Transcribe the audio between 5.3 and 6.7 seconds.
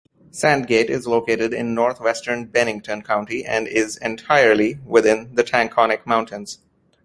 the Taconic Mountains.